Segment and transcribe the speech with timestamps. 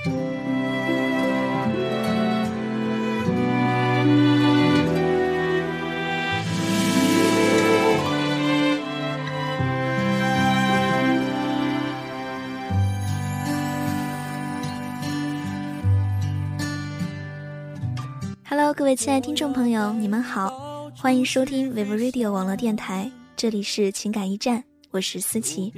[0.00, 0.14] Hello，
[18.72, 24.62] 各位亲爱的听众朋友，你们好，欢迎收听 Vivo Radio 网络电台，这里是情感驿站，
[24.92, 25.72] 我是思琪。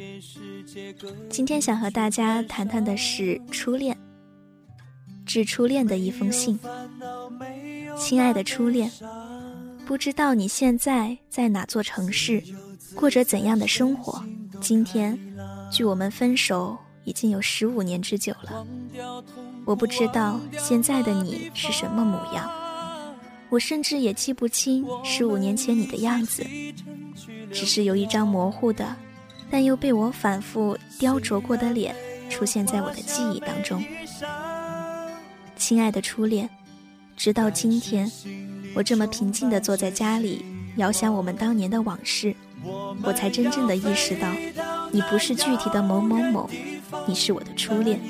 [1.30, 3.96] 今天想和大家谈谈的是初恋，
[5.30, 6.58] 致初恋的一封信。
[7.96, 8.90] 亲爱的初恋，
[9.86, 12.42] 不知道你现在在哪座城市，
[12.96, 14.20] 过着怎样的生活？
[14.60, 15.16] 今天，
[15.70, 18.66] 距我们分手已经有十五年之久了。
[19.64, 22.50] 我不知道现在的你是什么模样。
[23.50, 26.44] 我甚至也记不清十五年前你的样子，
[27.52, 28.96] 只是有一张模糊的，
[29.48, 31.94] 但又被我反复雕琢过的脸
[32.28, 33.80] 出现在我的记忆当中。
[35.60, 36.48] 亲爱的初恋，
[37.18, 38.10] 直到今天，
[38.74, 40.42] 我这么平静地坐在家里，
[40.76, 42.34] 遥想我们当年的往事，
[43.02, 44.26] 我才真正的意识到，
[44.90, 46.48] 你不是具体的某某某，
[47.06, 48.00] 你是我的初恋，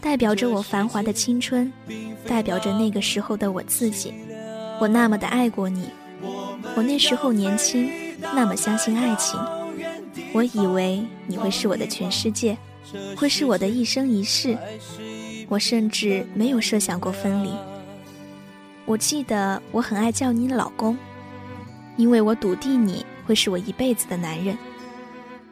[0.00, 1.70] 代表着我繁华的青春，
[2.28, 4.14] 代表着那个时候的我自己。
[4.80, 5.90] 我那么的爱过你，
[6.76, 9.38] 我那时候年轻，那么相信爱情。
[10.32, 12.56] 我以为你会是我的全世界，
[13.16, 14.56] 会是我的一生一世。
[15.52, 17.52] 我甚至没有设想过分离。
[18.86, 20.96] 我记得我很爱叫你老公，
[21.98, 24.56] 因为我笃定你会是我一辈子的男人。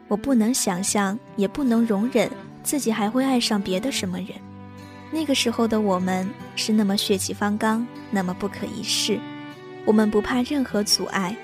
[0.08, 2.30] 我不能想象，也不能容忍
[2.62, 4.28] 自己还会爱上别的什么人。
[5.10, 9.20] 那个时候的我们是那么血气方刚，那么不可一世。
[9.84, 11.36] 我们不怕任何阻碍，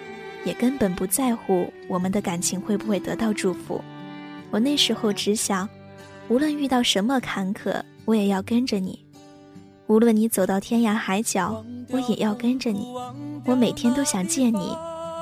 [0.47, 3.85] 也根本不在乎我们的感情会不会得到祝福。
[4.51, 5.69] 我那时候只想，
[6.29, 8.99] 无论遇到什么坎坷，我也要跟着你；
[9.89, 12.87] 无论你走到天涯海角，我也要跟着你。
[13.45, 14.75] 我每天都想见你，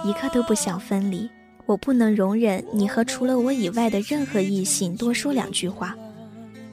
[0.04, 1.28] 一刻都不想分离。
[1.66, 5.96] 我不能容忍你和除了我以外的任何异性多说两句话。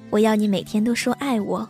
[0.10, 1.66] 我要你每天都说爱我，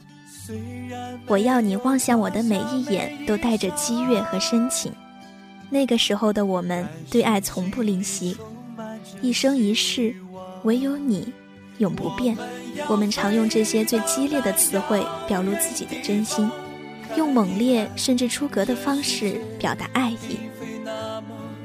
[1.28, 4.91] 我要你望向我的每一眼都带着激越和深情。
[5.69, 8.35] 那个时候的我们对爱从不吝惜，
[9.22, 10.16] 一生一世，
[10.63, 11.31] 唯有你
[11.81, 12.38] 永不变。
[12.88, 16.50] 我们常用这些最激烈的词汇表露自己的真心，
[17.18, 20.40] 用猛烈甚至出格的方式表达爱意。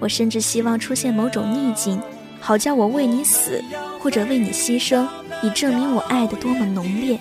[0.00, 2.00] 我甚至希望出现某种逆境，
[2.40, 3.62] 好叫我为你死，
[4.00, 5.06] 或者为你牺牲。
[5.42, 7.18] 以证明我爱的多么浓烈。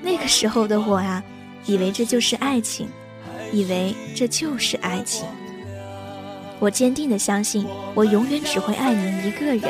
[0.00, 1.22] 那个时候的我啊，
[1.66, 2.88] 以为这就是爱情，
[3.52, 5.26] 以为这就是爱情。
[6.60, 9.62] 我坚定的相信，我永远只会爱你一个人。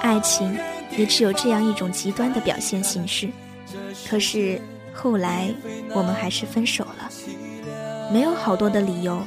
[0.00, 0.56] 爱情
[0.96, 3.28] 也只有这样一种极端的表现形式。
[4.08, 4.60] 可是
[4.92, 5.52] 后来
[5.94, 7.10] 我们还是分手了，
[8.12, 9.22] 没有好多的理由，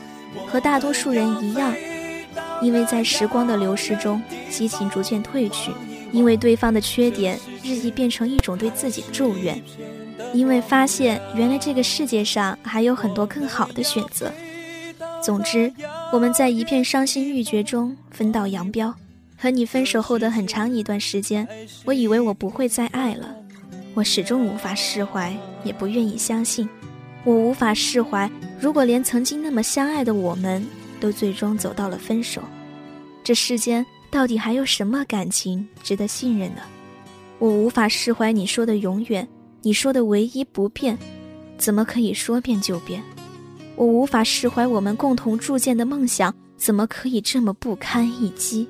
[0.48, 1.74] 和大多数人一样，
[2.62, 5.72] 因为在时光的流逝中，激情逐渐褪去。
[6.12, 9.60] 因为对方的缺点日益变成一种对自己的咒怨，
[10.32, 14.32] 因为发现原来这个世界上还有很多更好的选择。
[15.24, 15.74] 总之，
[16.12, 18.94] 我们在一片伤心欲绝中分道扬镳。
[19.44, 21.46] 和你分手后的很长一段时间，
[21.84, 23.36] 我以为我不会再爱了，
[23.94, 26.66] 我始终无法释怀，也不愿意相信。
[27.26, 30.66] 我无法释怀，如果连曾经那么相爱的我们
[31.02, 32.42] 都最终走到了分手，
[33.22, 33.86] 这世间。
[34.10, 36.62] 到底还有什么感情值得信任呢？
[37.38, 39.28] 我无法释怀你说的永远，
[39.62, 40.98] 你说的唯一不变，
[41.58, 43.04] 怎么可以说变就变？
[43.76, 48.66] 我无法释怀我们共同铸建的梦想，怎么可以这么不堪一击？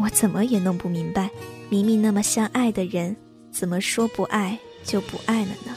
[0.00, 1.30] 我怎么也弄不明白，
[1.68, 3.14] 明明那么相爱的人，
[3.50, 5.74] 怎么说不爱就不爱了呢？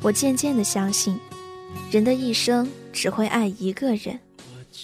[0.00, 1.18] 我渐渐的相信，
[1.90, 4.18] 人的一生只会爱一个人，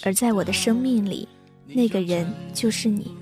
[0.03, 1.27] 而在我的生命里。
[1.73, 3.15] 那个人就是你，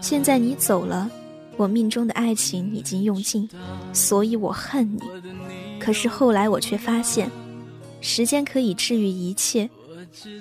[0.00, 1.08] 现在你走了，
[1.56, 3.48] 我命中的爱情已经用尽，
[3.92, 5.00] 所以我恨你。
[5.78, 7.30] 可是后来我却发现，
[8.00, 9.70] 时间可以治愈一切。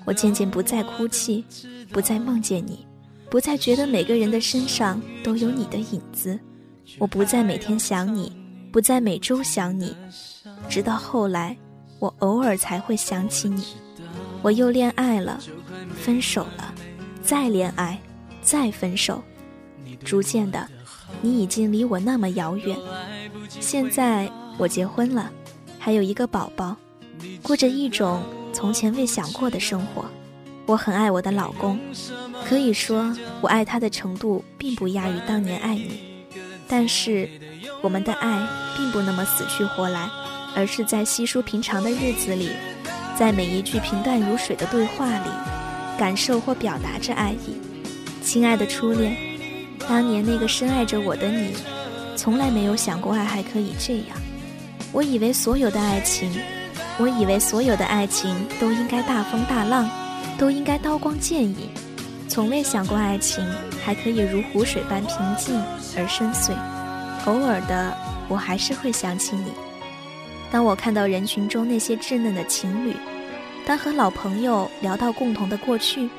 [0.06, 1.46] 我渐渐不再哭泣，
[1.92, 2.84] 不再梦见你，
[3.32, 6.38] 不再觉得每个人的身上都有你的影子。
[7.00, 8.30] 我不再每天想你，
[8.74, 9.96] 不再每周想你，
[10.68, 11.56] 直到后来，
[12.00, 13.64] 我偶尔才会想起你。
[14.42, 15.40] 我又恋爱了，
[15.96, 16.76] 分手了。
[17.24, 17.98] 再恋爱，
[18.42, 19.24] 再分手，
[20.04, 20.68] 逐渐的，
[21.22, 22.78] 你已经离我那么遥远。
[23.48, 25.32] 现在我结婚了，
[25.80, 26.76] 还有一个宝宝，
[27.42, 30.04] 过着一种从前未想过的生活。
[30.66, 31.80] 我很爱我的老公，
[32.52, 36.02] 可以说我爱他的程度并不亚于当年爱你。
[36.68, 37.30] 但是，
[37.82, 38.46] 我们的爱
[38.76, 40.10] 并不那么死去活来，
[40.54, 42.50] 而是在稀疏平常的日子里，
[43.18, 45.30] 在每一句平淡如水的对话里，
[45.98, 47.56] 感受或表达着爱意。
[48.22, 49.16] 亲爱的初恋，
[49.88, 51.54] 当年那个深爱着我的你，
[52.18, 54.08] 从来没有想过爱还可以这样。
[54.92, 56.30] 我以为所有的爱情，
[57.00, 59.90] 我以为所有的爱情都应该大风大浪，
[60.38, 61.70] 都应该刀光剑影，
[62.32, 63.46] 从未想过爱情
[63.84, 65.62] 还可以如湖水般平静
[65.98, 66.54] 而深邃。
[67.26, 67.94] 偶尔的，
[68.30, 69.52] 我还是会想起你。
[70.50, 72.96] 当我看到人群中那些稚嫩的情侣，
[73.68, 76.10] 当和老朋友聊到共同的过去，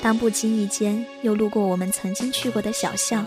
[0.00, 3.22] 当不经意间又路过我们曾经去过的小巷，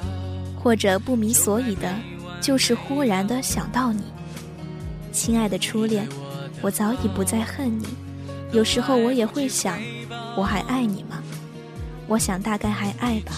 [0.64, 1.94] 或者不明所以的，
[2.42, 4.02] 就是忽然的想到你，
[5.12, 6.10] 亲爱的初恋，
[6.60, 7.86] 我早已不再恨你。
[8.52, 9.80] 有时候我也会想，
[10.36, 11.22] 我还爱你吗？
[12.10, 13.32] 我想大概还爱吧，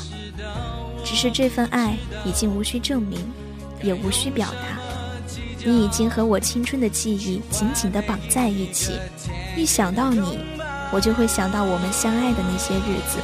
[1.04, 1.96] 只是这份爱
[2.26, 3.20] 已经无需证明。
[3.84, 4.80] 也无需表达，
[5.66, 8.92] 你已经和我青春的记忆紧紧地绑在一起。
[9.58, 10.38] 一想到你，
[10.92, 13.18] 我就会想到我们相爱的那些日子，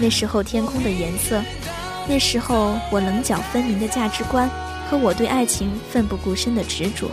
[0.00, 1.40] 那时候天空的颜色，
[2.08, 4.50] 那时候我棱角分明的价值观
[4.90, 7.08] 和我对爱情奋不顾身的执着。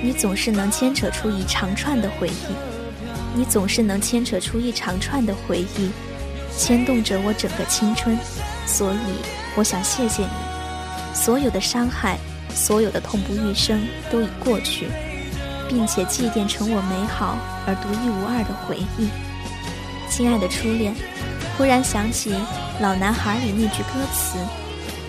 [0.00, 2.54] 你总是能牵扯出一长串的回忆，
[3.34, 5.90] 你总是能牵扯出一长串的回忆，
[6.58, 8.16] 牵动着我整个青春。
[8.66, 8.98] 所以，
[9.54, 10.28] 我想谢谢你。
[11.14, 12.18] 所有的伤害，
[12.54, 14.88] 所有的痛不欲生都已过去，
[15.68, 19.08] 并且祭奠成我美好而独一无二的回忆。
[20.10, 20.94] 亲爱的初恋，
[21.56, 22.32] 忽然想起
[22.80, 24.38] 《老男孩》里那句歌词：“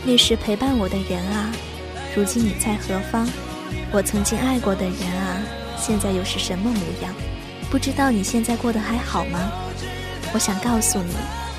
[0.05, 1.51] 那时陪伴我的人啊，
[2.15, 3.27] 如今你在何方？
[3.91, 5.41] 我曾经爱过的人啊，
[5.77, 7.13] 现在又是什么模样？
[7.69, 9.51] 不知道你现在过得还好吗？”
[10.33, 11.13] 我想告诉你，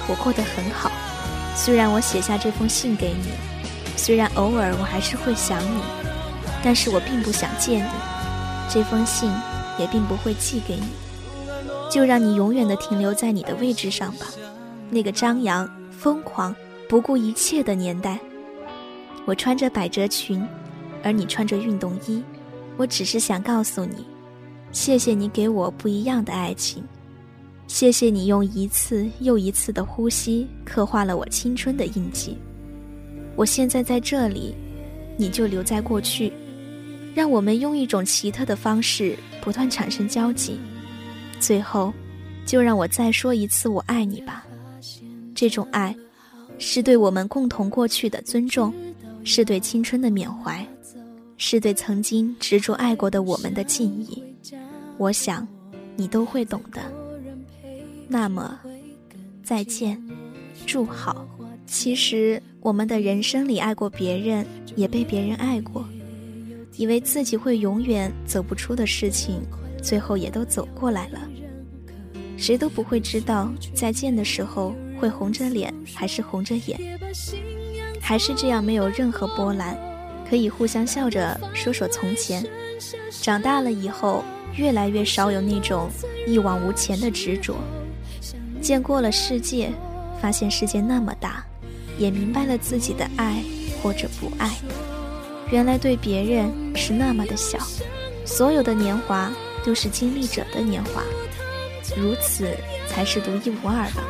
[0.08, 0.90] 我过得很好。
[1.54, 3.30] 虽然我写下这封信给你。
[3.96, 5.82] 虽然偶尔我还是会想你，
[6.62, 7.90] 但是我并不想见你，
[8.72, 9.28] 这封信
[9.76, 10.86] 也并不会寄给你，
[11.90, 14.26] 就让你永远的停留在你的位置上吧，
[14.88, 16.54] 那个张扬、疯狂、
[16.88, 18.20] 不顾一切的年代。
[19.26, 20.46] 我穿着百褶裙，
[21.02, 22.22] 而你穿着运动衣，
[22.76, 24.06] 我只是想告诉你，
[24.70, 26.84] 谢谢你给我不一样的爱情，
[27.68, 32.36] 谢谢你用一次又一次的呼吸刻画了我青春的印记。
[33.36, 34.54] 我现在在这里，
[35.18, 36.32] 你就留在过去，
[37.14, 40.58] 让我们用一种奇特的方式不断产生交集。
[41.38, 41.92] 最后，
[42.46, 44.44] 就让我再说一次“我爱你”吧。
[45.34, 45.94] 这种爱，
[46.58, 48.74] 是对我们共同过去的尊重，
[49.24, 50.66] 是对青春的缅怀，
[51.36, 54.20] 是对曾经执着爱过的我们的敬意。
[54.96, 55.46] 我想，
[55.96, 56.80] 你都会懂的。
[58.08, 58.58] 那么，
[59.44, 60.02] 再见，
[60.66, 61.28] 祝好。
[61.66, 65.86] 其实，我们的人生里爱过别人，也被别人爱过，
[66.76, 69.42] 以为自己会永远走不出的事情，
[69.82, 71.20] 最后也都走过来了。
[72.38, 76.98] 谁都不会知道再见的时候会红着脸还是红着眼，
[78.00, 79.76] 还是这样没有任何波澜，
[80.30, 82.42] 可以互相笑着说说从前。
[83.10, 84.24] 长大了以后，
[84.56, 85.90] 越来越少有那种
[86.26, 87.56] 一往无前的执着。
[88.68, 89.72] 见过了世界，
[90.20, 91.42] 发现世界那么大。
[91.96, 93.42] 也明白了自己的爱
[93.82, 94.50] 或者不爱，
[95.50, 97.58] 原来对别人是那么的小，
[98.26, 99.32] 所有的年华
[99.64, 101.02] 都是经历者的年华，
[101.96, 102.54] 如此
[102.86, 104.02] 才是独一无二的。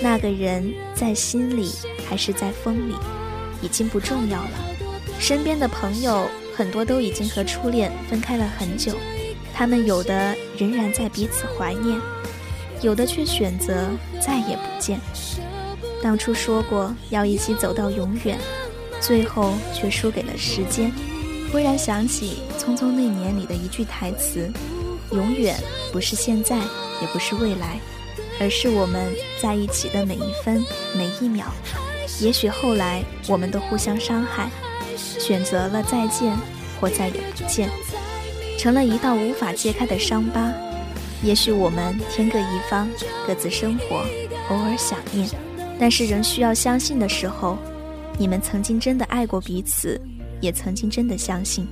[0.00, 1.72] 那个人在心里
[2.08, 2.94] 还是在风里，
[3.62, 4.50] 已经不重要了。
[5.18, 8.92] 身边的朋友很多都已经和初恋分开了很久，
[9.52, 12.00] 他们有的仍然在彼此怀念，
[12.82, 13.88] 有的却选择
[14.20, 15.00] 再也不见。
[16.02, 18.38] 当初说过要一起走到永远，
[19.00, 20.92] 最后却输给了时间。
[21.50, 24.50] 忽然想起《匆匆那年》里的一句台词
[25.12, 25.56] ：“永远
[25.92, 27.78] 不是现在，也不是未来，
[28.40, 30.64] 而是我们在一起的每一分
[30.94, 31.46] 每一秒。”
[32.20, 34.50] 也许后来我们都互相伤害，
[34.96, 36.36] 选择了再见
[36.80, 37.70] 或再也不见，
[38.58, 40.52] 成了一道无法揭开的伤疤。
[41.26, 42.88] 也许我们天各一方，
[43.26, 44.06] 各自生活，
[44.48, 45.28] 偶尔想念。
[45.76, 47.58] 但是仍需要相信的时候，
[48.16, 50.00] 你们曾经真的爱过彼此，
[50.40, 51.66] 也曾经真的相信，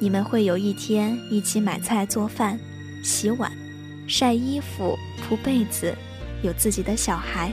[0.00, 2.58] 你们会有一天一起买菜、做饭、
[3.04, 3.52] 洗碗、
[4.08, 5.94] 晒衣服、铺被子，
[6.42, 7.52] 有自己的小孩，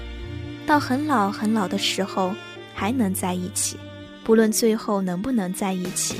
[0.65, 2.33] 到很老很老的时候
[2.73, 3.77] 还能在一起。
[4.23, 6.15] 不论最后能不能在一起，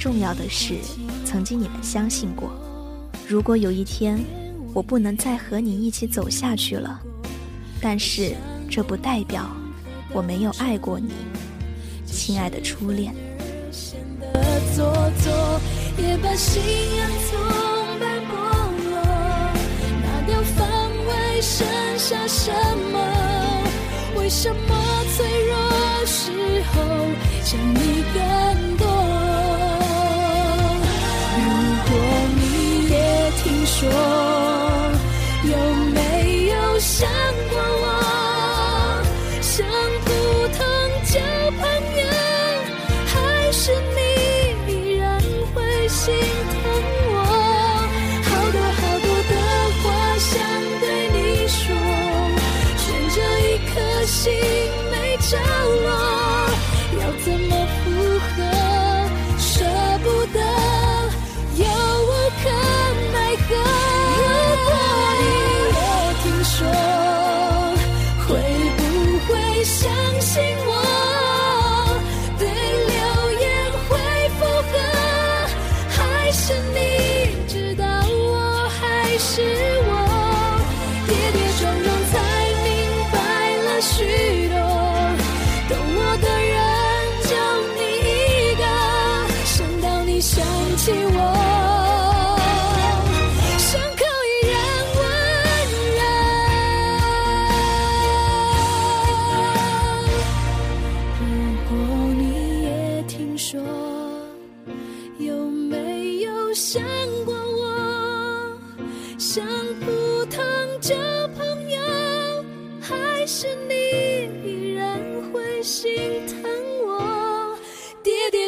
[0.00, 0.76] 重要的是
[1.26, 2.50] 曾经你们相信过。
[3.28, 4.18] 如果有一天
[4.74, 7.00] 我不能再和你一起走下去了，
[7.80, 8.34] 但是
[8.70, 9.50] 这不代表
[10.12, 11.12] 我没有爱过你，
[12.06, 13.14] 亲爱的初恋。
[24.14, 24.81] 为什么？
[70.22, 70.61] sing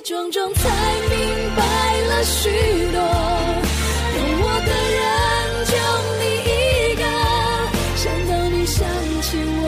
[0.04, 0.68] 撞撞才
[1.08, 1.16] 明
[1.56, 1.62] 白
[2.02, 2.50] 了许
[2.92, 3.00] 多。
[4.12, 5.00] 懂我的人
[5.64, 5.72] 就
[6.20, 7.02] 你一个，
[7.96, 8.86] 想到你想
[9.22, 9.26] 起
[9.62, 9.64] 我，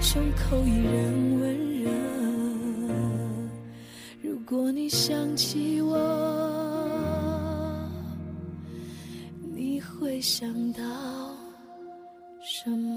[0.00, 0.90] 胸口依然
[1.42, 1.44] 温
[1.82, 1.84] 热。
[4.22, 5.94] 如果你想起我，
[9.54, 10.82] 你会想到
[12.42, 12.89] 什么？